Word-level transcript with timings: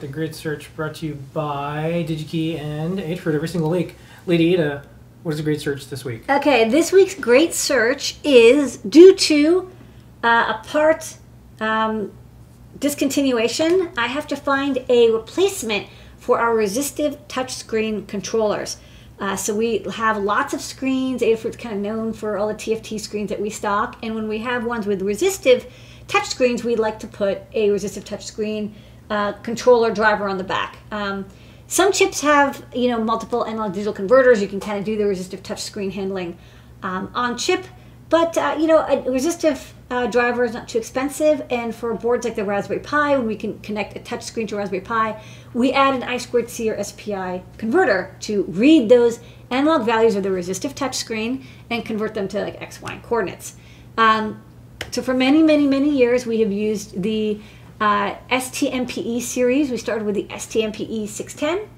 the 0.00 0.08
great 0.08 0.34
search 0.34 0.74
brought 0.76 0.96
to 0.96 1.06
you 1.06 1.14
by 1.34 2.04
DigiKey 2.08 2.58
and 2.58 2.98
Adafruit 2.98 3.34
every 3.34 3.48
single 3.48 3.70
week. 3.70 3.96
Lady 4.26 4.54
Ada, 4.54 4.84
what 5.22 5.32
is 5.32 5.38
the 5.38 5.42
great 5.42 5.60
search 5.60 5.88
this 5.88 6.04
week? 6.04 6.28
Okay, 6.28 6.68
this 6.68 6.92
week's 6.92 7.14
great 7.14 7.54
search 7.54 8.16
is 8.24 8.78
due 8.78 9.14
to 9.14 9.70
uh, 10.22 10.58
a 10.58 10.66
part 10.66 11.16
um, 11.60 12.12
discontinuation. 12.78 13.92
I 13.96 14.06
have 14.06 14.26
to 14.28 14.36
find 14.36 14.84
a 14.88 15.10
replacement 15.10 15.86
for 16.16 16.38
our 16.38 16.54
resistive 16.54 17.26
touchscreen 17.28 18.06
controllers. 18.06 18.78
Uh, 19.18 19.36
so 19.36 19.54
we 19.54 19.78
have 19.94 20.18
lots 20.18 20.54
of 20.54 20.60
screens. 20.60 21.22
Adafruit's 21.22 21.56
kind 21.56 21.76
of 21.76 21.80
known 21.80 22.12
for 22.12 22.36
all 22.36 22.48
the 22.48 22.54
TFT 22.54 22.98
screens 22.98 23.28
that 23.30 23.40
we 23.40 23.50
stock, 23.50 23.96
and 24.02 24.14
when 24.14 24.26
we 24.28 24.38
have 24.38 24.64
ones 24.64 24.86
with 24.86 25.02
resistive 25.02 25.72
touchscreens, 26.08 26.64
we 26.64 26.74
like 26.76 26.98
to 26.98 27.06
put 27.06 27.42
a 27.52 27.70
resistive 27.70 28.04
touchscreen 28.04 28.72
uh, 29.12 29.32
controller 29.42 29.92
driver 29.92 30.26
on 30.26 30.38
the 30.38 30.44
back. 30.44 30.78
Um, 30.90 31.26
some 31.66 31.92
chips 31.92 32.22
have 32.22 32.64
you 32.74 32.88
know 32.88 32.98
multiple 33.04 33.44
analog 33.44 33.74
digital 33.74 33.92
converters. 33.92 34.40
You 34.40 34.48
can 34.48 34.58
kind 34.58 34.78
of 34.78 34.86
do 34.86 34.96
the 34.96 35.04
resistive 35.04 35.42
touch 35.42 35.60
screen 35.60 35.90
handling 35.90 36.38
um, 36.82 37.10
on 37.14 37.36
chip, 37.36 37.66
but 38.08 38.38
uh, 38.38 38.56
you 38.58 38.66
know 38.66 38.78
a 38.78 39.02
resistive 39.10 39.74
uh, 39.90 40.06
driver 40.06 40.44
is 40.44 40.54
not 40.54 40.66
too 40.66 40.78
expensive. 40.78 41.44
And 41.50 41.74
for 41.74 41.92
boards 41.92 42.24
like 42.24 42.36
the 42.36 42.44
Raspberry 42.44 42.80
Pi, 42.80 43.18
when 43.18 43.26
we 43.26 43.36
can 43.36 43.58
connect 43.58 43.94
a 43.98 44.00
touch 44.00 44.22
screen 44.22 44.46
to 44.46 44.56
Raspberry 44.56 44.80
Pi, 44.80 45.22
we 45.52 45.72
add 45.72 45.94
an 45.94 46.00
I2C 46.00 46.72
or 46.72 46.82
SPI 46.82 47.42
converter 47.58 48.16
to 48.20 48.44
read 48.44 48.88
those 48.88 49.20
analog 49.50 49.84
values 49.84 50.16
of 50.16 50.22
the 50.22 50.30
resistive 50.30 50.74
touch 50.74 50.94
screen 50.94 51.44
and 51.68 51.84
convert 51.84 52.14
them 52.14 52.28
to 52.28 52.40
like 52.40 52.62
X, 52.62 52.80
Y, 52.80 52.98
coordinates. 53.02 53.56
Um, 53.98 54.42
so 54.90 55.02
for 55.02 55.12
many, 55.12 55.42
many, 55.42 55.66
many 55.66 55.90
years, 55.90 56.24
we 56.24 56.40
have 56.40 56.50
used 56.50 57.02
the 57.02 57.38
uh, 57.82 58.16
STMPE 58.30 59.20
series. 59.22 59.68
We 59.72 59.76
started 59.76 60.04
with 60.04 60.14
the 60.14 60.24
STMPE 60.24 61.08
610, 61.08 61.68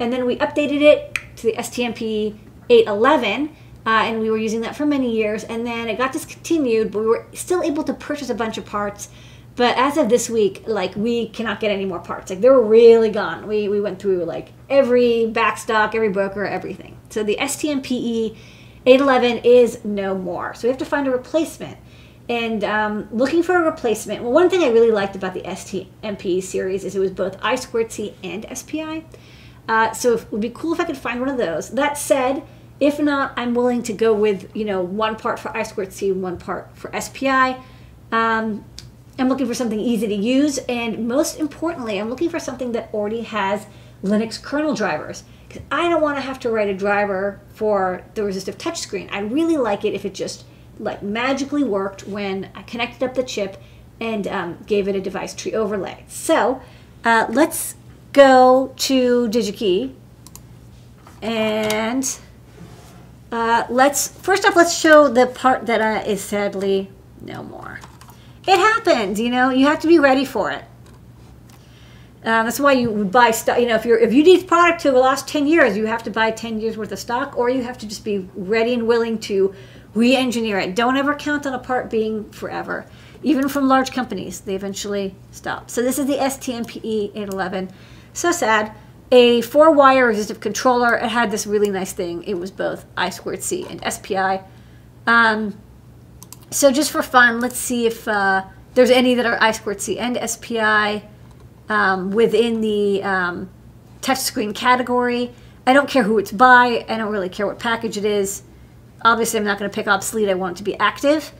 and 0.00 0.12
then 0.12 0.26
we 0.26 0.36
updated 0.38 0.80
it 0.80 1.16
to 1.36 1.46
the 1.46 1.52
STMPE 1.52 2.36
811, 2.68 3.48
uh, 3.86 3.88
and 3.88 4.18
we 4.18 4.28
were 4.28 4.38
using 4.38 4.62
that 4.62 4.74
for 4.74 4.84
many 4.84 5.14
years. 5.14 5.44
And 5.44 5.64
then 5.64 5.88
it 5.88 5.98
got 5.98 6.10
discontinued, 6.10 6.90
but 6.90 6.98
we 6.98 7.06
were 7.06 7.26
still 7.34 7.62
able 7.62 7.84
to 7.84 7.94
purchase 7.94 8.28
a 8.28 8.34
bunch 8.34 8.58
of 8.58 8.66
parts. 8.66 9.08
But 9.54 9.76
as 9.78 9.96
of 9.98 10.08
this 10.08 10.28
week, 10.28 10.64
like 10.66 10.96
we 10.96 11.28
cannot 11.28 11.60
get 11.60 11.70
any 11.70 11.84
more 11.84 12.00
parts. 12.00 12.30
Like 12.30 12.40
they 12.40 12.50
were 12.50 12.64
really 12.64 13.10
gone. 13.10 13.46
We 13.46 13.68
we 13.68 13.80
went 13.80 14.00
through 14.00 14.24
like 14.24 14.48
every 14.68 15.30
backstock, 15.32 15.94
every 15.94 16.08
broker, 16.08 16.44
everything. 16.44 16.98
So 17.10 17.22
the 17.22 17.36
STMPE 17.36 18.36
811 18.84 19.44
is 19.44 19.84
no 19.84 20.18
more. 20.18 20.54
So 20.54 20.66
we 20.66 20.70
have 20.70 20.78
to 20.78 20.84
find 20.84 21.06
a 21.06 21.12
replacement 21.12 21.78
and 22.28 22.62
um, 22.64 23.08
looking 23.12 23.42
for 23.42 23.56
a 23.56 23.62
replacement. 23.62 24.22
Well, 24.22 24.32
one 24.32 24.48
thing 24.48 24.62
I 24.62 24.68
really 24.68 24.90
liked 24.90 25.16
about 25.16 25.34
the 25.34 25.42
STMP 25.42 26.42
series 26.42 26.84
is 26.84 26.94
it 26.94 27.00
was 27.00 27.10
both 27.10 27.38
I2C 27.40 28.14
and 28.22 28.46
SPI. 28.56 29.04
Uh, 29.68 29.92
so 29.92 30.14
it 30.14 30.32
would 30.32 30.40
be 30.40 30.50
cool 30.50 30.72
if 30.72 30.80
I 30.80 30.84
could 30.84 30.96
find 30.96 31.20
one 31.20 31.28
of 31.28 31.38
those. 31.38 31.70
That 31.70 31.98
said, 31.98 32.42
if 32.80 32.98
not, 32.98 33.32
I'm 33.36 33.54
willing 33.54 33.82
to 33.84 33.92
go 33.92 34.12
with 34.12 34.54
you 34.56 34.64
know 34.64 34.82
one 34.82 35.16
part 35.16 35.38
for 35.38 35.50
I2C 35.50 36.12
and 36.12 36.22
one 36.22 36.38
part 36.38 36.76
for 36.76 36.90
SPI. 36.98 37.56
Um, 38.10 38.64
I'm 39.18 39.28
looking 39.28 39.46
for 39.46 39.54
something 39.54 39.78
easy 39.78 40.08
to 40.08 40.14
use, 40.14 40.58
and 40.68 41.06
most 41.06 41.38
importantly, 41.38 41.98
I'm 41.98 42.08
looking 42.08 42.30
for 42.30 42.40
something 42.40 42.72
that 42.72 42.92
already 42.92 43.22
has 43.22 43.66
Linux 44.02 44.42
kernel 44.42 44.74
drivers. 44.74 45.24
Because 45.46 45.62
I 45.70 45.88
don't 45.88 46.00
want 46.00 46.16
to 46.16 46.22
have 46.22 46.40
to 46.40 46.50
write 46.50 46.68
a 46.68 46.74
driver 46.74 47.40
for 47.52 48.04
the 48.14 48.24
resistive 48.24 48.56
touchscreen. 48.56 49.08
I 49.12 49.20
really 49.20 49.58
like 49.58 49.84
it 49.84 49.92
if 49.92 50.04
it 50.04 50.14
just 50.14 50.44
like 50.78 51.02
magically 51.02 51.64
worked 51.64 52.06
when 52.06 52.50
I 52.54 52.62
connected 52.62 53.02
up 53.02 53.14
the 53.14 53.22
chip 53.22 53.60
and 54.00 54.26
um, 54.26 54.58
gave 54.66 54.88
it 54.88 54.96
a 54.96 55.00
device 55.00 55.34
tree 55.34 55.54
overlay. 55.54 56.04
So 56.08 56.60
uh, 57.04 57.26
let's 57.28 57.76
go 58.12 58.74
to 58.76 59.28
DigiKey 59.28 59.94
and 61.22 62.18
uh, 63.30 63.64
let's 63.70 64.08
first 64.08 64.44
off 64.44 64.56
let's 64.56 64.76
show 64.76 65.08
the 65.08 65.26
part 65.26 65.66
that 65.66 65.80
uh, 65.80 66.02
is 66.08 66.20
sadly 66.20 66.90
no 67.20 67.42
more. 67.42 67.80
It 68.46 68.56
happens, 68.56 69.20
you 69.20 69.30
know. 69.30 69.50
You 69.50 69.66
have 69.66 69.80
to 69.80 69.86
be 69.86 69.98
ready 69.98 70.24
for 70.24 70.50
it. 70.50 70.64
Uh, 72.24 72.44
that's 72.44 72.60
why 72.60 72.72
you 72.72 73.04
buy 73.04 73.30
stock. 73.30 73.58
You 73.58 73.66
know, 73.66 73.76
if 73.76 73.84
you're 73.84 73.98
if 73.98 74.12
you 74.12 74.22
need 74.22 74.46
product 74.46 74.82
to 74.82 74.90
the 74.90 74.98
last 74.98 75.28
ten 75.28 75.46
years, 75.46 75.76
you 75.76 75.86
have 75.86 76.02
to 76.04 76.10
buy 76.10 76.30
ten 76.32 76.60
years 76.60 76.76
worth 76.76 76.92
of 76.92 76.98
stock, 76.98 77.36
or 77.36 77.48
you 77.48 77.62
have 77.62 77.78
to 77.78 77.86
just 77.86 78.04
be 78.04 78.28
ready 78.34 78.74
and 78.74 78.86
willing 78.86 79.18
to 79.20 79.54
re-engineer 79.94 80.58
it. 80.58 80.74
Don't 80.74 80.96
ever 80.96 81.14
count 81.14 81.46
on 81.46 81.54
a 81.54 81.58
part 81.58 81.90
being 81.90 82.30
forever. 82.30 82.86
Even 83.22 83.48
from 83.48 83.68
large 83.68 83.92
companies, 83.92 84.40
they 84.40 84.54
eventually 84.54 85.14
stop. 85.30 85.70
So 85.70 85.82
this 85.82 85.98
is 85.98 86.06
the 86.06 86.16
STMPE 86.16 87.10
811. 87.14 87.70
So 88.12 88.32
sad. 88.32 88.74
A 89.10 89.42
four-wire 89.42 90.06
resistive 90.06 90.40
controller. 90.40 90.96
It 90.96 91.08
had 91.08 91.30
this 91.30 91.46
really 91.46 91.70
nice 91.70 91.92
thing. 91.92 92.24
It 92.24 92.34
was 92.34 92.50
both 92.50 92.86
I2C 92.96 93.70
and 93.70 93.92
SPI. 93.92 94.40
Um, 95.06 95.58
so 96.50 96.72
just 96.72 96.90
for 96.90 97.02
fun, 97.02 97.40
let's 97.40 97.58
see 97.58 97.86
if 97.86 98.08
uh, 98.08 98.44
there's 98.74 98.90
any 98.90 99.14
that 99.14 99.26
are 99.26 99.38
I2C 99.38 100.00
and 100.00 100.18
SPI 100.28 101.06
um, 101.68 102.10
within 102.10 102.60
the 102.60 103.02
um, 103.02 103.50
touchscreen 104.00 104.54
category. 104.54 105.32
I 105.66 105.72
don't 105.72 105.88
care 105.88 106.02
who 106.02 106.18
it's 106.18 106.32
by. 106.32 106.84
I 106.88 106.96
don't 106.96 107.12
really 107.12 107.28
care 107.28 107.46
what 107.46 107.58
package 107.58 107.96
it 107.96 108.04
is. 108.04 108.42
Obviously, 109.04 109.38
I'm 109.38 109.44
not 109.44 109.58
going 109.58 109.70
to 109.70 109.74
pick 109.74 109.86
obsolete. 109.86 110.28
I 110.28 110.34
want 110.34 110.56
it 110.56 110.58
to 110.58 110.64
be 110.64 110.78
active. 110.78 111.32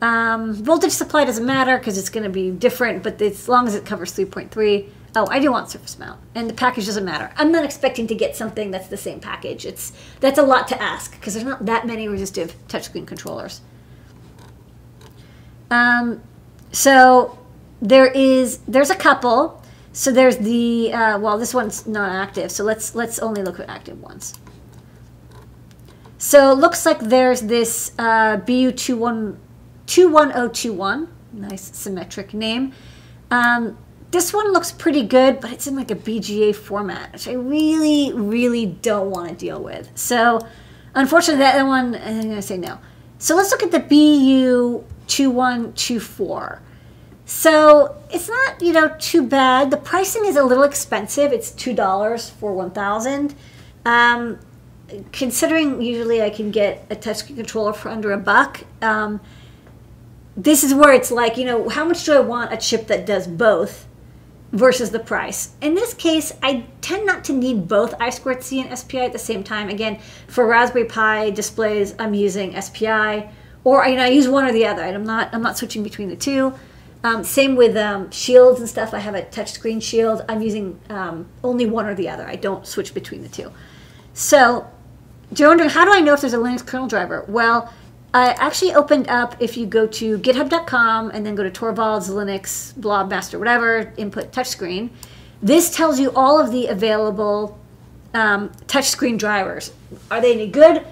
Um, 0.00 0.54
voltage 0.54 0.92
supply 0.92 1.24
doesn't 1.24 1.44
matter 1.44 1.76
because 1.76 1.98
it's 1.98 2.10
going 2.10 2.24
to 2.24 2.30
be 2.30 2.50
different, 2.50 3.02
but 3.02 3.20
as 3.20 3.48
long 3.48 3.66
as 3.66 3.74
it 3.74 3.84
covers 3.84 4.12
3.3. 4.14 4.90
Oh, 5.16 5.26
I 5.30 5.40
do 5.40 5.50
want 5.50 5.70
surface 5.70 5.98
mount, 5.98 6.20
and 6.34 6.48
the 6.48 6.54
package 6.54 6.86
doesn't 6.86 7.04
matter. 7.04 7.32
I'm 7.36 7.50
not 7.50 7.64
expecting 7.64 8.06
to 8.08 8.14
get 8.14 8.36
something 8.36 8.70
that's 8.70 8.88
the 8.88 8.96
same 8.96 9.20
package. 9.20 9.64
It's 9.64 9.92
That's 10.20 10.38
a 10.38 10.42
lot 10.42 10.68
to 10.68 10.80
ask 10.80 11.12
because 11.12 11.34
there's 11.34 11.46
not 11.46 11.66
that 11.66 11.86
many 11.86 12.06
resistive 12.08 12.54
touchscreen 12.68 13.06
controllers. 13.06 13.62
Um, 15.70 16.22
so 16.72 17.38
there 17.80 18.06
is, 18.06 18.58
there's 18.68 18.90
a 18.90 18.94
couple. 18.94 19.62
So 19.92 20.12
there's 20.12 20.36
the, 20.36 20.92
uh, 20.92 21.18
well, 21.18 21.38
this 21.38 21.54
one's 21.54 21.86
not 21.86 22.12
active, 22.12 22.52
so 22.52 22.62
let's, 22.62 22.94
let's 22.94 23.18
only 23.18 23.42
look 23.42 23.58
at 23.58 23.68
active 23.68 24.00
ones. 24.00 24.34
So 26.18 26.52
it 26.52 26.56
looks 26.56 26.84
like 26.84 26.98
there's 26.98 27.40
this 27.42 27.92
uh, 27.98 28.38
BU21021. 28.38 31.08
Nice 31.32 31.76
symmetric 31.76 32.34
name. 32.34 32.72
Um, 33.30 33.78
this 34.10 34.32
one 34.32 34.52
looks 34.52 34.72
pretty 34.72 35.04
good, 35.04 35.38
but 35.40 35.52
it's 35.52 35.68
in 35.68 35.76
like 35.76 35.92
a 35.92 35.94
BGA 35.94 36.56
format, 36.56 37.12
which 37.12 37.28
I 37.28 37.34
really, 37.34 38.12
really 38.14 38.64
don't 38.66 39.10
want 39.10 39.28
to 39.28 39.34
deal 39.34 39.62
with. 39.62 39.90
So 39.94 40.40
unfortunately, 40.94 41.40
that 41.40 41.62
one, 41.64 41.94
I'm 41.94 42.22
going 42.22 42.34
to 42.34 42.42
say 42.42 42.56
no. 42.56 42.78
So 43.18 43.36
let's 43.36 43.52
look 43.52 43.62
at 43.62 43.70
the 43.70 43.80
BU2124. 43.80 46.60
So 47.26 47.96
it's 48.10 48.28
not, 48.28 48.60
you 48.62 48.72
know, 48.72 48.96
too 48.98 49.24
bad. 49.26 49.70
The 49.70 49.76
pricing 49.76 50.24
is 50.24 50.36
a 50.36 50.42
little 50.42 50.64
expensive. 50.64 51.30
It's 51.32 51.52
$2 51.52 52.30
for 52.32 52.54
1000 52.54 53.34
um, 53.84 54.38
considering 55.12 55.82
usually 55.82 56.22
I 56.22 56.30
can 56.30 56.50
get 56.50 56.86
a 56.90 56.96
touchscreen 56.96 57.36
controller 57.36 57.72
for 57.72 57.88
under 57.88 58.12
a 58.12 58.18
buck, 58.18 58.64
um, 58.82 59.20
this 60.36 60.62
is 60.62 60.72
where 60.72 60.92
it's 60.92 61.10
like, 61.10 61.36
you 61.36 61.44
know, 61.44 61.68
how 61.68 61.84
much 61.84 62.04
do 62.04 62.14
I 62.14 62.20
want 62.20 62.52
a 62.52 62.56
chip 62.56 62.86
that 62.86 63.04
does 63.04 63.26
both 63.26 63.86
versus 64.52 64.90
the 64.90 65.00
price? 65.00 65.50
In 65.60 65.74
this 65.74 65.92
case, 65.94 66.32
I 66.42 66.64
tend 66.80 67.06
not 67.06 67.24
to 67.24 67.32
need 67.32 67.66
both 67.66 67.98
I2C 67.98 68.64
and 68.64 68.78
SPI 68.78 69.00
at 69.00 69.12
the 69.12 69.18
same 69.18 69.42
time. 69.42 69.68
Again, 69.68 69.98
for 70.28 70.46
Raspberry 70.46 70.84
Pi 70.84 71.30
displays, 71.30 71.94
I'm 71.98 72.14
using 72.14 72.58
SPI, 72.60 73.28
or 73.64 73.84
you 73.86 73.96
know, 73.96 74.04
I 74.04 74.08
use 74.08 74.28
one 74.28 74.44
or 74.44 74.52
the 74.52 74.66
other. 74.66 74.82
I'm 74.82 75.04
not, 75.04 75.34
I'm 75.34 75.42
not 75.42 75.58
switching 75.58 75.82
between 75.82 76.08
the 76.08 76.16
two. 76.16 76.54
Um, 77.04 77.22
same 77.24 77.54
with 77.54 77.76
um, 77.76 78.10
shields 78.10 78.60
and 78.60 78.68
stuff. 78.68 78.94
I 78.94 78.98
have 79.00 79.14
a 79.14 79.22
touchscreen 79.22 79.82
shield. 79.82 80.24
I'm 80.28 80.40
using 80.40 80.80
um, 80.88 81.28
only 81.44 81.66
one 81.66 81.86
or 81.86 81.94
the 81.94 82.08
other. 82.08 82.26
I 82.26 82.36
don't 82.36 82.66
switch 82.66 82.94
between 82.94 83.22
the 83.22 83.28
two. 83.28 83.52
So 84.14 84.68
you're 85.36 85.48
wondering, 85.48 85.70
how 85.70 85.84
do 85.84 85.92
I 85.92 86.00
know 86.00 86.14
if 86.14 86.20
there's 86.20 86.34
a 86.34 86.38
Linux 86.38 86.64
kernel 86.64 86.88
driver? 86.88 87.24
Well, 87.28 87.72
I 88.14 88.30
actually 88.30 88.74
opened 88.74 89.08
up, 89.08 89.36
if 89.40 89.56
you 89.56 89.66
go 89.66 89.86
to 89.86 90.18
github.com 90.18 91.10
and 91.10 91.26
then 91.26 91.34
go 91.34 91.42
to 91.42 91.50
Torvalds, 91.50 92.08
Linux, 92.08 92.72
Blobmaster, 92.74 93.38
whatever, 93.38 93.92
input 93.98 94.32
touchscreen, 94.32 94.90
this 95.42 95.74
tells 95.74 96.00
you 96.00 96.10
all 96.12 96.40
of 96.40 96.50
the 96.50 96.66
available 96.66 97.58
um, 98.14 98.48
touchscreen 98.66 99.18
drivers. 99.18 99.72
Are 100.10 100.20
they 100.20 100.32
any 100.32 100.48
good? 100.48 100.86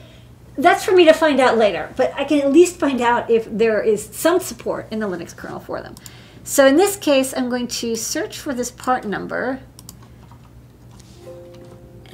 That's 0.58 0.84
for 0.84 0.92
me 0.92 1.04
to 1.06 1.12
find 1.12 1.40
out 1.40 1.56
later, 1.56 1.92
but 1.96 2.12
I 2.14 2.24
can 2.24 2.40
at 2.40 2.52
least 2.52 2.78
find 2.78 3.00
out 3.00 3.30
if 3.30 3.46
there 3.50 3.82
is 3.82 4.04
some 4.04 4.40
support 4.40 4.86
in 4.90 5.00
the 5.00 5.08
Linux 5.08 5.34
kernel 5.34 5.60
for 5.60 5.80
them. 5.80 5.94
So 6.44 6.66
in 6.66 6.76
this 6.76 6.96
case, 6.96 7.34
I'm 7.36 7.48
going 7.48 7.66
to 7.68 7.96
search 7.96 8.38
for 8.38 8.54
this 8.54 8.70
part 8.70 9.04
number 9.04 9.60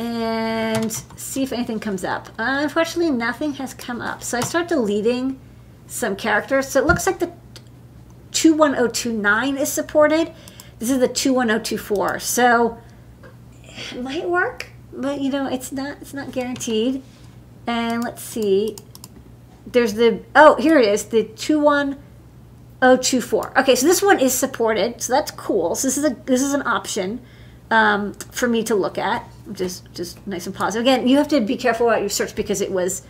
and 0.03 0.93
see 1.17 1.43
if 1.45 1.53
anything 1.53 1.79
comes 1.79 2.03
up. 2.03 2.29
Uh, 2.31 2.59
unfortunately, 2.63 3.13
nothing 3.13 3.53
has 3.55 3.73
come 3.73 4.01
up. 4.01 4.25
So 4.25 4.39
I 4.39 4.41
start 4.41 4.67
deleting 4.69 5.39
some 5.87 6.17
characters. 6.17 6.67
So 6.69 6.81
it 6.81 6.87
looks 6.87 7.07
like 7.07 7.21
the 7.21 7.31
21029 8.33 9.57
is 9.57 9.71
supported. 9.71 10.33
This 10.81 10.91
is 10.91 10.99
the 10.99 11.07
21024. 11.07 12.19
So 12.19 12.79
it 13.63 14.03
might 14.03 14.29
work, 14.29 14.71
but 14.93 15.21
you 15.21 15.31
know, 15.31 15.47
it's 15.47 15.71
not 15.71 15.99
it's 16.01 16.13
not 16.13 16.33
guaranteed. 16.33 17.05
And 17.69 18.03
let's 18.03 18.23
see. 18.23 18.75
There's 19.65 19.95
the 19.95 20.25
oh, 20.35 20.57
here 20.57 20.81
it 20.81 20.89
is, 20.89 21.05
the 21.05 21.23
21024. 21.23 23.61
Okay, 23.61 23.77
so 23.77 23.87
this 23.87 24.03
one 24.03 24.19
is 24.19 24.35
supported, 24.35 25.01
so 25.01 25.13
that's 25.13 25.31
cool. 25.31 25.77
So 25.77 25.87
this 25.87 25.97
is 25.97 26.05
a 26.05 26.17
this 26.27 26.43
is 26.43 26.55
an 26.55 26.67
option 26.67 27.21
um, 27.73 28.13
for 28.13 28.47
me 28.49 28.63
to 28.65 28.75
look 28.75 28.99
at, 28.99 29.27
is 29.59 29.81
just 29.95 30.25
nice 30.27 30.47
and 30.47 30.55
positive. 30.55 30.83
Again, 30.83 31.09
you 31.09 31.17
have 31.17 31.29
to 31.29 31.41
be 31.41 31.57
careful 31.57 31.89
about 31.89 32.01
your 32.01 32.11
search 32.11 32.37
because 32.37 32.61
it 32.61 32.71
was 32.71 33.03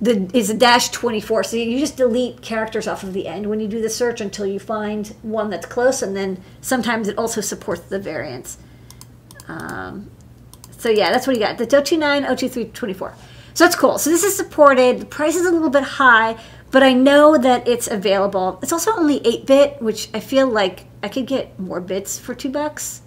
the 0.00 0.30
is 0.32 0.48
a 0.48 0.54
dash 0.54 0.88
24 0.88 1.44
so 1.44 1.58
you 1.58 1.78
just 1.78 1.98
delete 1.98 2.40
characters 2.40 2.88
off 2.88 3.02
of 3.02 3.12
the 3.12 3.26
end 3.26 3.46
when 3.46 3.60
you 3.60 3.68
do 3.68 3.82
the 3.82 3.90
search 3.90 4.22
until 4.22 4.46
you 4.46 4.58
find 4.58 5.14
one 5.20 5.50
that's 5.50 5.66
close 5.66 6.00
and 6.00 6.16
then 6.16 6.42
sometimes 6.62 7.06
it 7.06 7.18
also 7.18 7.42
supports 7.42 7.82
the 7.82 7.98
variants 7.98 8.56
um, 9.46 10.10
so 10.78 10.88
yeah 10.88 11.12
that's 11.12 11.26
what 11.26 11.36
you 11.36 11.42
got. 11.42 11.58
The 11.58 11.66
029 11.66 12.22
023 12.22 12.64
24 12.64 13.14
so 13.52 13.64
that's 13.64 13.76
cool. 13.76 13.98
So 13.98 14.08
this 14.08 14.22
is 14.24 14.34
supported. 14.34 15.00
The 15.00 15.06
price 15.06 15.34
is 15.36 15.44
a 15.44 15.50
little 15.50 15.68
bit 15.68 15.82
high 15.82 16.38
but 16.70 16.82
i 16.82 16.94
know 16.94 17.36
that 17.36 17.68
it's 17.68 17.88
available. 17.88 18.58
It's 18.62 18.72
also 18.72 18.92
only 18.92 19.20
8 19.26 19.44
bit 19.44 19.82
which 19.82 20.08
i 20.14 20.20
feel 20.20 20.46
like 20.46 20.86
i 21.02 21.08
could 21.08 21.26
get 21.26 21.60
more 21.60 21.82
bits 21.82 22.18
for 22.18 22.34
two 22.34 22.48
bucks 22.48 23.02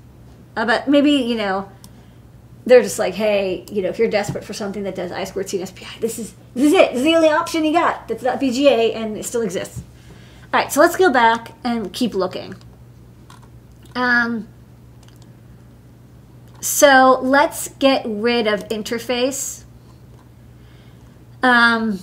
uh, 0.55 0.65
but 0.65 0.87
maybe 0.87 1.11
you 1.11 1.35
know 1.35 1.69
they're 2.65 2.81
just 2.81 2.97
like, 2.97 3.13
hey, 3.13 3.65
you 3.71 3.81
know, 3.81 3.89
if 3.89 3.99
you're 3.99 4.09
desperate 4.09 4.43
for 4.43 4.53
something 4.53 4.83
that 4.83 4.95
does 4.95 5.11
I 5.11 5.25
squared 5.25 5.49
C 5.49 5.59
and 5.59 5.67
SPI, 5.67 5.99
this 5.99 6.17
is 6.17 6.33
this 6.53 6.67
is 6.67 6.73
it. 6.73 6.91
This 6.91 6.99
is 6.99 7.03
the 7.03 7.15
only 7.15 7.29
option 7.29 7.65
you 7.65 7.73
got. 7.73 8.07
That's 8.07 8.23
not 8.23 8.39
BGA 8.39 8.95
and 8.95 9.17
it 9.17 9.25
still 9.25 9.41
exists. 9.41 9.81
All 10.53 10.59
right, 10.59 10.71
so 10.71 10.79
let's 10.79 10.95
go 10.95 11.11
back 11.11 11.53
and 11.63 11.91
keep 11.91 12.13
looking. 12.13 12.55
Um, 13.95 14.47
so 16.61 17.19
let's 17.21 17.67
get 17.79 18.03
rid 18.05 18.47
of 18.47 18.67
interface. 18.69 19.63
Um, 21.41 21.99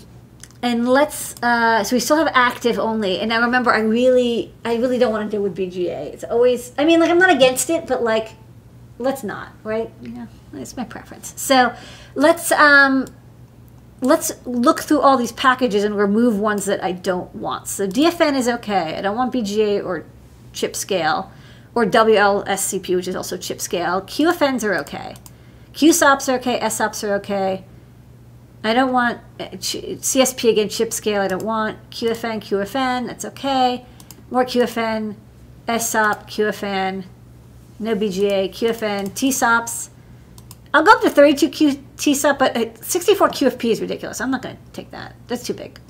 and 0.63 0.89
let's 0.89 1.35
uh, 1.43 1.83
so 1.85 1.97
we 1.97 2.01
still 2.01 2.17
have 2.17 2.31
active 2.35 2.79
only. 2.79 3.21
And 3.21 3.31
now 3.31 3.41
remember, 3.43 3.73
I 3.73 3.81
really, 3.81 4.53
I 4.65 4.77
really 4.77 4.99
don't 4.99 5.13
want 5.13 5.31
to 5.31 5.37
deal 5.37 5.43
with 5.43 5.57
BGA. 5.57 6.13
It's 6.13 6.25
always, 6.25 6.73
I 6.79 6.85
mean, 6.85 7.01
like 7.01 7.11
I'm 7.11 7.19
not 7.19 7.31
against 7.31 7.71
it, 7.71 7.87
but 7.87 8.03
like, 8.03 8.31
let's 8.99 9.23
not, 9.23 9.53
right? 9.65 9.91
Yeah. 10.03 10.27
It's 10.55 10.77
my 10.77 10.85
preference. 10.85 11.33
So 11.37 11.75
let's 12.15 12.53
um, 12.53 13.07
let's 14.03 14.33
look 14.45 14.81
through 14.81 15.01
all 15.01 15.17
these 15.17 15.33
packages 15.33 15.85
and 15.85 15.97
remove 15.97 16.39
ones 16.39 16.67
that 16.67 16.83
I 16.83 16.93
don't 16.93 17.35
want. 17.35 17.67
So 17.67 17.87
DFN 17.87 18.37
is 18.37 18.49
okay. 18.49 18.97
I 18.97 19.01
don't 19.01 19.17
want 19.17 19.33
BGA 19.33 19.85
or 19.85 20.05
chip 20.53 20.77
scale 20.77 21.33
or 21.75 21.87
WLCSP, 21.87 22.97
which 22.97 23.09
is 23.09 23.17
also 23.17 23.37
chip 23.37 23.61
scale. 23.61 24.03
QFNs 24.03 24.65
are 24.65 24.75
okay. 24.79 25.15
QSOPs 25.73 26.29
are 26.29 26.37
okay. 26.39 26.69
SOPs 26.69 27.05
are 27.05 27.15
okay. 27.15 27.65
I 28.63 28.75
don't 28.75 28.93
want 28.93 29.21
uh, 29.39 29.45
CSP 29.49 30.51
again, 30.51 30.69
chip 30.69 30.93
scale. 30.93 31.23
I 31.23 31.29
don't 31.29 31.43
want 31.45 31.91
QFN, 31.91 32.41
QFN. 32.41 33.07
That's 33.07 33.25
okay. 33.25 33.87
More 34.31 34.45
QFN, 34.45 35.17
SOP, 35.67 36.29
QFN, 36.29 37.05
no 37.79 37.97
BGA, 37.97 38.51
QFN, 38.51 39.11
TSOPs. 39.11 39.89
I'll 40.73 40.85
go 40.85 40.93
up 40.93 41.01
to 41.03 41.11
32 41.11 41.49
Q 41.49 41.85
TSUP, 41.97 42.39
but 42.39 42.85
64 42.85 43.29
QFP 43.31 43.71
is 43.71 43.81
ridiculous. 43.81 44.21
I'm 44.21 44.31
not 44.31 44.43
going 44.43 44.57
to 44.57 44.73
take 44.73 44.91
that. 44.93 45.15
That's 45.27 45.45
too 45.45 45.55
big. 45.55 45.81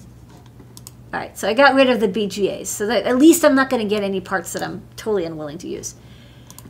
All 1.13 1.19
right, 1.19 1.37
so 1.37 1.49
I 1.49 1.55
got 1.55 1.75
rid 1.75 1.91
of 1.91 2.01
the 2.01 2.09
BGAs. 2.09 2.67
So 2.67 2.87
that 2.87 3.05
at 3.05 3.19
least 3.19 3.45
I'm 3.45 3.55
not 3.55 3.69
going 3.69 3.83
to 3.83 3.89
get 3.89 4.03
any 4.03 4.21
parts 4.21 4.53
that 4.53 4.63
I'm 4.63 4.83
totally 4.97 5.25
unwilling 5.25 5.59
to 5.59 5.69
use. 5.69 5.97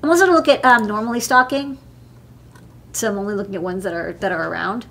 I'm 0.03 0.08
also 0.08 0.26
going 0.26 0.32
to 0.32 0.37
look 0.37 0.49
at 0.49 0.64
um, 0.64 0.87
normally 0.87 1.20
stocking. 1.20 1.79
So 2.93 3.11
I'm 3.11 3.19
only 3.19 3.35
looking 3.35 3.55
at 3.55 3.62
ones 3.62 3.85
that 3.85 3.93
are 3.93 4.14
that 4.14 4.32
are 4.32 4.49
around. 4.50 4.87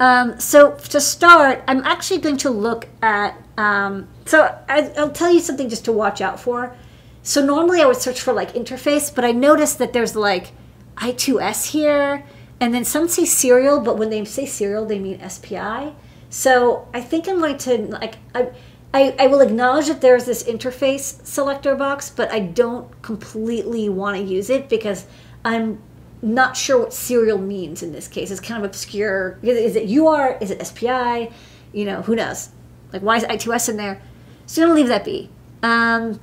Um, 0.00 0.38
so 0.38 0.72
to 0.76 1.00
start, 1.00 1.64
I'm 1.66 1.84
actually 1.84 2.20
going 2.20 2.36
to 2.38 2.50
look 2.50 2.88
at. 3.02 3.40
Um, 3.56 4.08
so 4.26 4.56
I, 4.68 4.92
I'll 4.96 5.10
tell 5.10 5.32
you 5.32 5.40
something 5.40 5.68
just 5.68 5.84
to 5.86 5.92
watch 5.92 6.20
out 6.20 6.38
for. 6.38 6.76
So 7.22 7.44
normally 7.44 7.82
I 7.82 7.86
would 7.86 7.96
search 7.96 8.20
for 8.20 8.32
like 8.32 8.54
interface, 8.54 9.14
but 9.14 9.24
I 9.24 9.32
noticed 9.32 9.78
that 9.78 9.92
there's 9.92 10.14
like 10.14 10.52
I2S 10.96 11.70
here 11.72 12.24
and 12.60 12.74
then 12.74 12.84
some 12.84 13.08
say 13.08 13.24
serial, 13.24 13.80
but 13.80 13.98
when 13.98 14.10
they 14.10 14.24
say 14.24 14.46
serial, 14.46 14.84
they 14.86 14.98
mean 14.98 15.28
SPI. 15.28 15.94
So 16.30 16.88
I 16.92 17.00
think 17.00 17.28
I'm 17.28 17.38
going 17.38 17.58
to 17.58 17.78
like 17.86 18.16
I, 18.34 18.50
I, 18.92 19.14
I 19.18 19.26
will 19.26 19.40
acknowledge 19.40 19.88
that 19.88 20.00
there's 20.00 20.24
this 20.24 20.42
interface 20.44 21.24
selector 21.26 21.74
box, 21.74 22.10
but 22.10 22.30
I 22.32 22.40
don't 22.40 23.00
completely 23.02 23.88
want 23.88 24.16
to 24.16 24.22
use 24.22 24.50
it 24.50 24.68
because 24.68 25.06
I'm 25.44 25.80
not 26.20 26.56
sure 26.56 26.78
what 26.78 26.92
serial 26.92 27.38
means 27.38 27.82
in 27.82 27.92
this 27.92 28.08
case. 28.08 28.30
It's 28.30 28.40
kind 28.40 28.62
of 28.62 28.68
obscure. 28.68 29.38
Is 29.42 29.76
it 29.76 29.88
UR? 29.90 30.38
Is 30.40 30.50
it 30.50 30.64
SPI? 30.66 31.30
You 31.72 31.84
know, 31.84 32.02
who 32.02 32.16
knows? 32.16 32.50
Like, 32.92 33.02
why 33.02 33.16
is 33.16 33.24
I2S 33.24 33.68
in 33.68 33.76
there? 33.76 34.00
So 34.46 34.62
I'm 34.62 34.68
going 34.68 34.76
to 34.76 34.82
leave 34.82 34.88
that 34.88 35.04
be. 35.04 35.30
Um, 35.62 36.18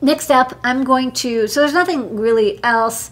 next 0.00 0.30
up, 0.30 0.58
I'm 0.62 0.84
going 0.84 1.12
to, 1.12 1.46
so 1.48 1.60
there's 1.60 1.74
nothing 1.74 2.16
really 2.16 2.62
else 2.62 3.10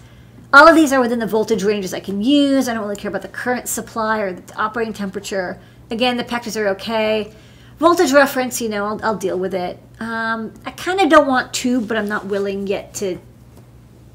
all 0.53 0.69
of 0.69 0.75
these 0.75 0.93
are 0.93 1.01
within 1.01 1.19
the 1.19 1.27
voltage 1.27 1.65
ranges 1.65 1.95
I 1.95 2.01
can 2.01 2.23
use. 2.23 2.69
I 2.69 2.75
don't 2.75 2.83
really 2.83 2.97
care 2.97 3.09
about 3.09 3.23
the 3.23 3.29
current 3.29 3.69
supply 3.69 4.19
or 4.19 4.35
the 4.35 4.57
operating 4.57 4.93
temperature. 4.93 5.59
Again, 5.91 6.17
the 6.19 6.25
packages 6.25 6.57
are 6.59 6.69
okay. 6.69 7.33
Voltage 7.79 8.13
reference, 8.13 8.61
you 8.61 8.69
know, 8.69 8.85
I'll, 8.85 9.01
I'll 9.03 9.17
deal 9.17 9.39
with 9.39 9.55
it. 9.55 9.79
Um, 9.99 10.53
I 10.67 10.71
kind 10.73 11.01
of 11.01 11.09
don't 11.09 11.27
want 11.27 11.55
tube, 11.55 11.89
but 11.89 11.97
I'm 11.97 12.09
not 12.09 12.27
willing 12.27 12.67
yet 12.67 12.93
to 12.95 13.19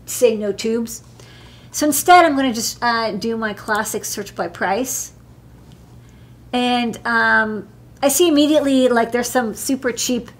say 0.06 0.36
no 0.36 0.52
tubes. 0.52 1.04
So 1.72 1.88
instead, 1.88 2.26
I'm 2.26 2.36
going 2.36 2.50
to 2.50 2.56
just 2.56 2.82
uh, 2.82 3.12
do 3.12 3.38
my 3.38 3.54
classic 3.54 4.06
search 4.06 4.36
by 4.36 4.48
price. 4.48 5.14
And 6.54 7.00
um, 7.06 7.68
I 8.02 8.08
see 8.08 8.28
immediately 8.28 8.88
like 8.88 9.12
there's 9.12 9.30
some 9.30 9.54
super 9.54 9.92
cheap 9.92 10.32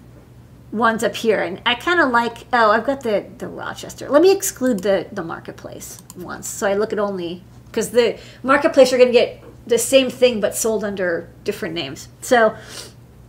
ones 0.72 1.02
up 1.02 1.16
here. 1.16 1.42
And 1.42 1.60
I 1.64 1.74
kind 1.74 2.00
of 2.00 2.10
like, 2.10 2.46
oh, 2.52 2.70
I've 2.70 2.84
got 2.84 3.02
the, 3.02 3.26
the 3.38 3.48
Rochester. 3.48 4.08
Let 4.08 4.22
me 4.22 4.32
exclude 4.32 4.80
the, 4.80 5.06
the 5.12 5.22
Marketplace 5.22 6.02
ones. 6.16 6.46
So 6.46 6.66
I 6.66 6.74
look 6.74 6.92
at 6.92 6.98
only, 6.98 7.42
because 7.66 7.90
the 7.90 8.18
Marketplace 8.42 8.92
are 8.92 8.96
going 8.98 9.08
to 9.08 9.12
get 9.12 9.42
the 9.66 9.78
same 9.78 10.10
thing 10.10 10.40
but 10.40 10.54
sold 10.54 10.84
under 10.84 11.30
different 11.44 11.74
names. 11.74 12.08
So 12.20 12.56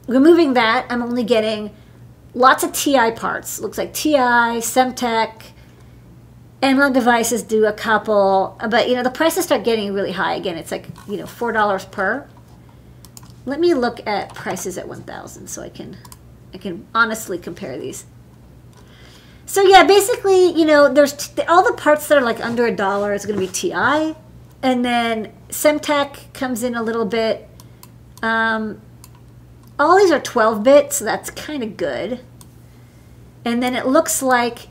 removing 0.07 0.53
that, 0.53 0.87
I'm 0.89 1.01
only 1.01 1.23
getting 1.23 1.75
lots 2.33 2.63
of 2.63 2.73
TI 2.73 3.11
parts. 3.11 3.59
Looks 3.59 3.77
like 3.77 3.93
TI, 3.93 4.59
Semtech, 4.59 5.43
analog 6.61 6.93
devices 6.93 7.43
do 7.43 7.65
a 7.65 7.73
couple, 7.73 8.59
but 8.69 8.89
you 8.89 8.95
know, 8.95 9.03
the 9.03 9.09
prices 9.09 9.45
start 9.45 9.63
getting 9.63 9.93
really 9.93 10.11
high 10.11 10.35
again. 10.35 10.57
It's 10.57 10.71
like, 10.71 10.87
you 11.07 11.17
know, 11.17 11.25
$4 11.25 11.91
per. 11.91 12.27
Let 13.45 13.59
me 13.59 13.73
look 13.73 14.05
at 14.05 14.33
prices 14.35 14.77
at 14.77 14.87
1000 14.87 15.47
so 15.47 15.61
I 15.61 15.69
can 15.69 15.97
I 16.53 16.57
can 16.57 16.87
honestly 16.93 17.37
compare 17.37 17.77
these. 17.77 18.05
So 19.45 19.61
yeah, 19.63 19.83
basically, 19.83 20.51
you 20.51 20.65
know, 20.65 20.93
there's 20.93 21.31
all 21.47 21.63
the 21.63 21.73
parts 21.73 22.07
that 22.07 22.17
are 22.17 22.23
like 22.23 22.43
under 22.43 22.65
a 22.65 22.75
dollar 22.75 23.13
is 23.13 23.25
going 23.25 23.39
to 23.39 23.45
be 23.45 23.51
TI, 23.51 24.15
and 24.61 24.85
then 24.85 25.33
Semtech 25.49 26.31
comes 26.33 26.63
in 26.63 26.75
a 26.75 26.83
little 26.83 27.05
bit. 27.05 27.49
Um, 28.21 28.81
all 29.79 29.97
these 29.97 30.11
are 30.11 30.19
12 30.19 30.63
bit, 30.63 30.93
so 30.93 31.05
that's 31.05 31.29
kind 31.31 31.63
of 31.63 31.77
good. 31.77 32.19
And 33.45 33.63
then 33.63 33.75
it 33.75 33.87
looks 33.87 34.21
like 34.21 34.67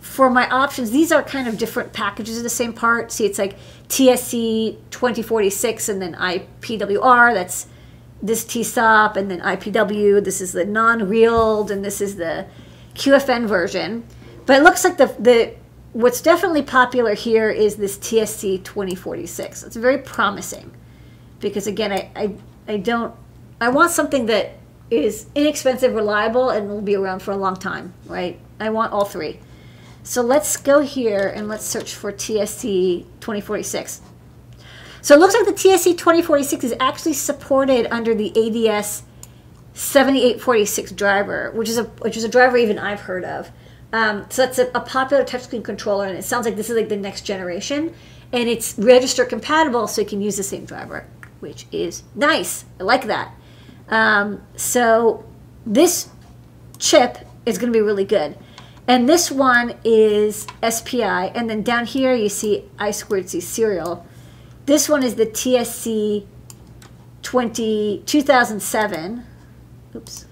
for 0.00 0.30
my 0.30 0.48
options, 0.48 0.90
these 0.90 1.12
are 1.12 1.22
kind 1.22 1.46
of 1.46 1.58
different 1.58 1.92
packages 1.92 2.38
of 2.38 2.42
the 2.42 2.50
same 2.50 2.72
part. 2.72 3.12
See, 3.12 3.26
it's 3.26 3.38
like 3.38 3.56
TSC 3.88 4.78
2046 4.90 5.88
and 5.88 6.00
then 6.00 6.14
IPWR. 6.14 7.34
That's 7.34 7.66
this 8.22 8.44
TSOP 8.44 9.16
and 9.16 9.30
then 9.30 9.40
IPW. 9.40 10.22
This 10.24 10.40
is 10.40 10.52
the 10.52 10.64
non-reeled 10.64 11.70
and 11.70 11.84
this 11.84 12.00
is 12.00 12.16
the 12.16 12.46
QFN 12.94 13.46
version. 13.46 14.06
But 14.46 14.58
it 14.58 14.62
looks 14.62 14.84
like 14.84 14.96
the, 14.96 15.14
the 15.18 15.54
what's 15.92 16.22
definitely 16.22 16.62
popular 16.62 17.14
here 17.14 17.50
is 17.50 17.76
this 17.76 17.98
TSC 17.98 18.64
2046. 18.64 19.64
It's 19.64 19.76
very 19.76 19.98
promising 19.98 20.72
because 21.40 21.66
again, 21.66 21.92
I, 21.92 22.10
I, 22.16 22.34
I 22.68 22.76
don't, 22.78 23.14
I 23.60 23.68
want 23.68 23.90
something 23.90 24.26
that 24.26 24.56
is 24.90 25.26
inexpensive, 25.34 25.94
reliable, 25.94 26.50
and 26.50 26.68
will 26.68 26.80
be 26.80 26.96
around 26.96 27.20
for 27.20 27.32
a 27.32 27.36
long 27.36 27.56
time, 27.56 27.92
right? 28.06 28.38
I 28.58 28.70
want 28.70 28.92
all 28.92 29.04
three. 29.04 29.38
So 30.10 30.22
let's 30.22 30.56
go 30.56 30.80
here 30.80 31.28
and 31.28 31.46
let's 31.46 31.64
search 31.64 31.94
for 31.94 32.10
TSC 32.10 33.04
2046. 33.20 34.00
So 35.02 35.14
it 35.14 35.20
looks 35.20 35.34
like 35.34 35.46
the 35.46 35.52
TSC 35.52 35.96
2046 35.96 36.64
is 36.64 36.74
actually 36.80 37.12
supported 37.12 37.86
under 37.94 38.12
the 38.12 38.30
ADS 38.30 39.04
7846 39.74 40.90
driver, 40.90 41.52
which 41.52 41.68
is 41.68 41.78
a 41.78 41.84
which 41.84 42.16
is 42.16 42.24
a 42.24 42.28
driver 42.28 42.56
even 42.56 42.76
I've 42.76 43.02
heard 43.02 43.24
of. 43.24 43.52
Um, 43.92 44.26
so 44.30 44.46
that's 44.46 44.58
a, 44.58 44.66
a, 44.74 44.80
popular 44.80 45.22
touchscreen 45.22 45.62
controller, 45.62 46.06
and 46.06 46.18
it 46.18 46.24
sounds 46.24 46.44
like 46.44 46.56
this 46.56 46.70
is 46.70 46.76
like 46.76 46.88
the 46.88 46.96
next 46.96 47.20
generation, 47.20 47.94
and 48.32 48.48
it's 48.48 48.76
register 48.78 49.24
compatible, 49.24 49.86
so 49.86 50.00
you 50.00 50.08
can 50.08 50.20
use 50.20 50.36
the 50.36 50.42
same 50.42 50.64
driver, 50.64 51.06
which 51.38 51.68
is 51.70 52.02
nice. 52.16 52.64
I 52.80 52.82
like 52.82 53.04
that. 53.06 53.32
Um, 53.88 54.42
so 54.56 55.24
this 55.64 56.08
chip 56.80 57.18
is 57.46 57.58
going 57.58 57.72
to 57.72 57.78
be 57.78 57.80
really 57.80 58.04
good. 58.04 58.36
And 58.90 59.08
this 59.08 59.30
one 59.30 59.76
is 59.84 60.48
SPI. 60.68 61.04
And 61.04 61.48
then 61.48 61.62
down 61.62 61.86
here 61.86 62.12
you 62.12 62.28
see 62.28 62.64
I 62.76 62.90
squared 62.90 63.28
C 63.28 63.38
serial. 63.38 64.04
This 64.66 64.88
one 64.88 65.04
is 65.04 65.14
the 65.14 65.26
TSC 65.26 66.26
20, 67.22 68.02
2007. 68.04 69.24
Oops. 69.94 70.26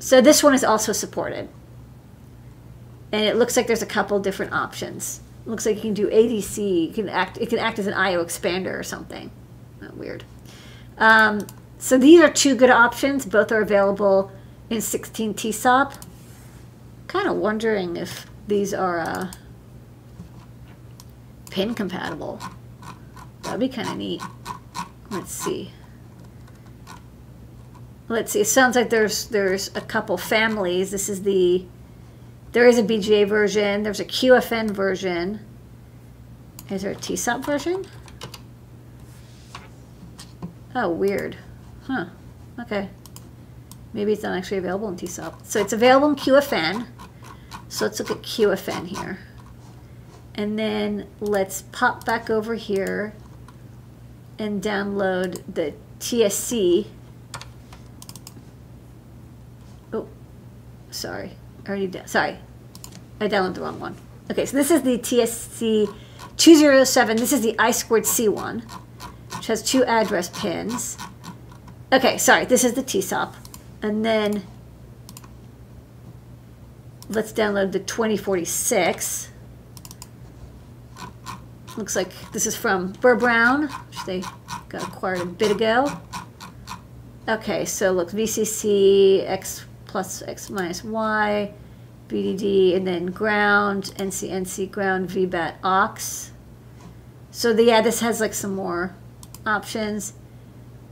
So 0.00 0.20
this 0.20 0.42
one 0.42 0.52
is 0.52 0.64
also 0.64 0.90
supported. 0.90 1.48
And 3.12 3.22
it 3.22 3.36
looks 3.36 3.56
like 3.56 3.68
there's 3.68 3.82
a 3.82 3.86
couple 3.86 4.18
different 4.18 4.52
options. 4.52 5.20
It 5.46 5.48
looks 5.48 5.66
like 5.66 5.76
you 5.76 5.82
can 5.82 5.94
do 5.94 6.10
ADC. 6.10 6.88
You 6.88 6.92
can 6.92 7.08
act. 7.08 7.38
It 7.38 7.50
can 7.50 7.60
act 7.60 7.78
as 7.78 7.86
an 7.86 7.94
IO 7.94 8.24
expander 8.24 8.76
or 8.76 8.82
something. 8.82 9.30
Oh, 9.80 9.94
weird. 9.94 10.24
Um, 10.98 11.46
so 11.78 11.96
these 11.96 12.20
are 12.20 12.28
two 12.28 12.56
good 12.56 12.70
options. 12.70 13.26
Both 13.26 13.52
are 13.52 13.60
available 13.60 14.32
in 14.68 14.80
16 14.80 15.34
TSOP. 15.34 15.94
Kind 17.10 17.26
of 17.26 17.38
wondering 17.38 17.96
if 17.96 18.24
these 18.46 18.72
are 18.72 19.00
uh, 19.00 19.32
pin 21.50 21.74
compatible. 21.74 22.38
That'd 23.42 23.58
be 23.58 23.68
kind 23.68 23.88
of 23.88 23.96
neat. 23.96 24.22
Let's 25.10 25.32
see. 25.32 25.72
Let's 28.06 28.30
see. 28.30 28.42
It 28.42 28.44
sounds 28.44 28.76
like 28.76 28.90
there's 28.90 29.26
there's 29.26 29.74
a 29.74 29.80
couple 29.80 30.18
families. 30.18 30.92
This 30.92 31.08
is 31.08 31.24
the 31.24 31.66
there 32.52 32.68
is 32.68 32.78
a 32.78 32.84
BGA 32.84 33.26
version. 33.26 33.82
There's 33.82 33.98
a 33.98 34.04
QFN 34.04 34.70
version. 34.70 35.40
Is 36.70 36.82
there 36.82 36.92
a 36.92 36.94
TSOP 36.94 37.44
version? 37.44 37.86
Oh, 40.76 40.90
weird. 40.90 41.36
Huh. 41.88 42.04
Okay. 42.60 42.88
Maybe 43.92 44.12
it's 44.12 44.22
not 44.22 44.38
actually 44.38 44.58
available 44.58 44.88
in 44.88 44.94
TSOP. 44.94 45.44
So 45.44 45.60
it's 45.60 45.72
available 45.72 46.10
in 46.10 46.14
QFN. 46.14 46.86
So 47.70 47.84
let's 47.84 48.00
look 48.00 48.10
at 48.10 48.22
QFN 48.22 48.88
here. 48.88 49.20
And 50.34 50.58
then 50.58 51.06
let's 51.20 51.62
pop 51.70 52.04
back 52.04 52.28
over 52.28 52.54
here 52.56 53.14
and 54.38 54.60
download 54.60 55.42
the 55.52 55.74
TSC. 56.00 56.86
Oh, 59.92 60.08
sorry. 60.90 61.32
I 61.64 61.68
already 61.68 61.86
did. 61.86 62.10
Sorry. 62.10 62.38
I 63.20 63.28
downloaded 63.28 63.54
the 63.54 63.60
wrong 63.60 63.78
one. 63.78 63.96
Okay, 64.30 64.46
so 64.46 64.56
this 64.56 64.72
is 64.72 64.82
the 64.82 64.98
TSC 64.98 65.94
207. 66.38 67.16
This 67.18 67.32
is 67.32 67.42
the 67.42 67.54
I 67.56 67.70
squared 67.70 68.04
C 68.04 68.28
one, 68.28 68.60
which 69.36 69.46
has 69.46 69.62
two 69.62 69.84
address 69.84 70.28
pins. 70.28 70.98
Okay, 71.92 72.18
sorry. 72.18 72.46
This 72.46 72.64
is 72.64 72.72
the 72.72 72.82
TSOP. 72.82 73.34
And 73.80 74.04
then 74.04 74.42
let's 77.10 77.32
download 77.32 77.72
the 77.72 77.80
2046. 77.80 79.30
Looks 81.76 81.96
like 81.96 82.12
this 82.32 82.46
is 82.46 82.56
from 82.56 82.92
Burr 82.92 83.16
Brown, 83.16 83.68
which 83.68 84.04
they 84.06 84.22
got 84.68 84.82
acquired 84.82 85.20
a 85.20 85.26
bit 85.26 85.50
ago. 85.50 86.00
Okay, 87.28 87.64
so 87.64 87.92
look, 87.92 88.10
VCC, 88.10 89.28
X 89.28 89.64
plus 89.86 90.22
X 90.22 90.50
minus 90.50 90.82
Y, 90.82 91.52
VDD, 92.08 92.76
and 92.76 92.86
then 92.86 93.06
ground, 93.06 93.92
NCNC 93.96 94.70
ground, 94.70 95.08
VBAT 95.08 95.54
aux. 95.62 96.30
So 97.30 97.52
the, 97.52 97.64
yeah, 97.64 97.80
this 97.80 98.00
has 98.00 98.20
like 98.20 98.34
some 98.34 98.54
more 98.54 98.94
options. 99.46 100.14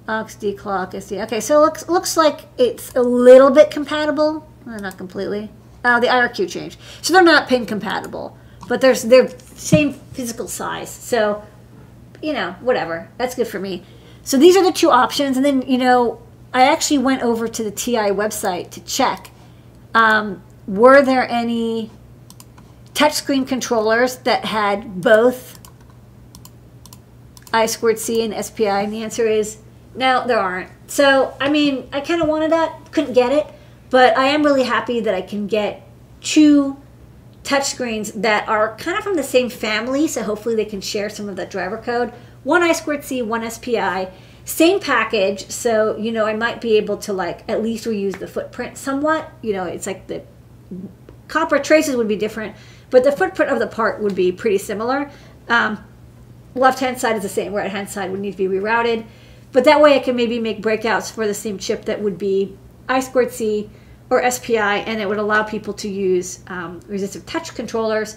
Aux, 0.09 0.25
declock, 0.25 0.93
SD. 0.93 1.23
Okay, 1.25 1.41
so 1.41 1.59
it 1.61 1.65
looks, 1.65 1.89
looks 1.89 2.17
like 2.17 2.47
it's 2.57 2.95
a 2.95 3.03
little 3.03 3.51
bit 3.51 3.71
compatible. 3.71 4.49
Well, 4.65 4.79
not 4.79 4.97
completely. 4.97 5.51
Oh, 5.88 5.99
the 6.00 6.07
IRQ 6.07 6.50
changed. 6.50 6.78
So 7.00 7.14
they're 7.14 7.23
not 7.23 7.49
pin 7.49 7.64
compatible, 7.64 8.37
but 8.68 8.83
there's 8.83 9.04
they're 9.04 9.30
same 9.54 9.95
physical 9.95 10.47
size. 10.47 10.90
So, 10.90 11.42
you 12.21 12.35
know, 12.35 12.52
whatever. 12.61 13.09
That's 13.16 13.35
good 13.35 13.49
for 13.49 13.59
me. 13.59 13.85
So 14.23 14.37
these 14.37 14.54
are 14.54 14.62
the 14.62 14.73
two 14.73 14.90
options. 14.90 15.38
And 15.38 15.47
then, 15.47 15.62
you 15.62 15.78
know, 15.78 16.21
I 16.52 16.64
actually 16.64 16.99
went 16.99 17.23
over 17.23 17.49
to 17.49 17.64
the 17.64 17.71
TI 17.71 18.11
website 18.12 18.71
to 18.73 18.85
check. 18.85 19.30
Um, 19.95 20.42
were 20.66 21.00
there 21.00 21.26
any 21.26 21.90
touchscreen 22.92 23.49
controllers 23.49 24.16
that 24.18 24.45
had 24.45 25.00
both 25.00 25.59
I 27.50 27.64
squared 27.64 27.99
C 27.99 28.23
and 28.23 28.45
SPI? 28.45 28.66
And 28.66 28.92
the 28.92 29.02
answer 29.02 29.26
is 29.26 29.57
no, 29.95 30.26
there 30.26 30.38
aren't. 30.38 30.71
So, 30.87 31.35
I 31.40 31.49
mean, 31.49 31.88
I 31.95 32.00
kind 32.02 32.21
of 32.21 32.28
wanted 32.28 32.52
that, 32.52 32.92
couldn't 32.92 33.14
get 33.14 33.33
it, 33.33 33.47
but 33.90 34.16
I 34.16 34.26
am 34.26 34.42
really 34.42 34.64
happy 34.64 35.00
that 35.00 35.14
I 35.14 35.23
can 35.23 35.47
get 35.47 35.83
two 36.21 36.76
touchscreens 37.42 38.12
that 38.21 38.49
are 38.49 38.76
kind 38.76 38.99
of 38.99 39.04
from 39.04 39.16
the 39.16 39.23
same 39.23 39.49
family, 39.49 40.07
so 40.07 40.23
hopefully 40.23 40.54
they 40.54 40.64
can 40.64 40.80
share 40.80 41.09
some 41.09 41.28
of 41.28 41.37
that 41.37 41.50
driver 41.50 41.78
code. 41.78 42.12
One 42.45 42.62
I 42.62 42.73
squared 42.73 43.04
C, 43.04 43.23
one 43.23 43.49
SPI, 43.49 44.09
same 44.45 44.80
package, 44.80 45.49
so 45.50 45.97
you 45.97 46.12
know 46.12 46.26
I 46.26 46.35
might 46.35 46.61
be 46.61 46.76
able 46.76 46.99
to 46.99 47.12
like 47.12 47.49
at 47.49 47.62
least 47.62 47.85
reuse 47.87 48.18
the 48.18 48.26
footprint 48.26 48.76
somewhat. 48.76 49.30
You 49.42 49.54
know, 49.54 49.64
it's 49.64 49.87
like 49.87 50.07
the 50.07 50.23
copper 51.28 51.59
traces 51.59 51.97
would 51.97 52.09
be 52.09 52.16
different, 52.16 52.57
but 52.90 53.04
the 53.04 53.12
footprint 53.12 53.50
of 53.50 53.59
the 53.59 53.66
part 53.66 54.02
would 54.02 54.14
be 54.14 54.33
pretty 54.33 54.59
similar. 54.59 55.11
Um, 55.49 55.85
left 56.54 56.80
hand 56.80 56.99
side 56.99 57.16
is 57.16 57.23
the 57.23 57.28
same, 57.28 57.52
right 57.52 57.71
hand 57.71 57.88
side 57.88 58.11
would 58.11 58.21
need 58.21 58.33
to 58.33 58.37
be 58.37 58.47
rerouted. 58.47 59.07
But 59.52 59.64
that 59.64 59.80
way 59.80 59.97
I 59.97 59.99
can 60.00 60.16
maybe 60.16 60.38
make 60.38 60.61
breakouts 60.61 61.11
for 61.11 61.26
the 61.26 61.35
same 61.35 61.59
chip 61.59 61.87
that 61.87 62.02
would 62.02 62.18
be 62.18 62.57
I 62.88 63.00
squared 63.00 63.30
C 63.30 63.71
or 64.11 64.28
SPI, 64.30 64.57
and 64.57 65.00
it 65.00 65.09
would 65.09 65.18
allow 65.18 65.42
people 65.42 65.75
to 65.75 65.88
use 65.88 66.40
um, 66.47 66.80
resistive 66.87 67.26
touch 67.26 67.54
controllers 67.54 68.16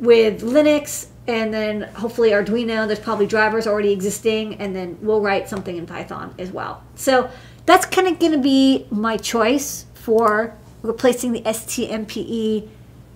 with 0.00 0.42
Linux 0.42 1.08
and 1.26 1.54
then 1.54 1.82
hopefully 1.94 2.30
Arduino. 2.30 2.86
There's 2.86 2.98
probably 2.98 3.26
drivers 3.26 3.66
already 3.66 3.92
existing, 3.92 4.56
and 4.56 4.74
then 4.74 4.98
we'll 5.00 5.20
write 5.20 5.48
something 5.48 5.76
in 5.76 5.86
Python 5.86 6.34
as 6.38 6.50
well. 6.50 6.82
So 6.96 7.30
that's 7.64 7.86
kind 7.86 8.08
of 8.08 8.18
going 8.18 8.32
to 8.32 8.38
be 8.38 8.86
my 8.90 9.16
choice 9.16 9.86
for 9.94 10.54
replacing 10.82 11.32
the 11.32 11.40
STMPE 11.42 12.68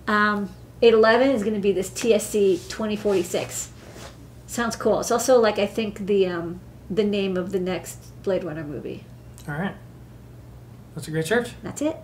um, 0.07 0.49
811 0.81 1.35
is 1.35 1.43
going 1.43 1.53
to 1.53 1.59
be 1.59 1.71
this 1.71 1.89
TSC 1.89 2.67
2046. 2.69 3.71
Sounds 4.47 4.75
cool. 4.75 4.99
It's 4.99 5.11
also 5.11 5.39
like 5.39 5.59
I 5.59 5.67
think 5.67 6.07
the 6.07 6.25
um, 6.27 6.61
the 6.89 7.03
name 7.03 7.37
of 7.37 7.51
the 7.51 7.59
next 7.59 8.23
Blade 8.23 8.43
Runner 8.43 8.63
movie. 8.63 9.03
All 9.47 9.53
right. 9.55 9.75
That's 10.99 11.07
a 11.07 11.11
great 11.11 11.27
search. 11.27 11.51
That's 11.63 11.81
it. 11.81 11.95